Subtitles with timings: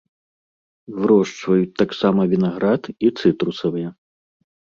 [0.99, 3.89] Вырошчваюць таксама вінаград і цытрусавыя.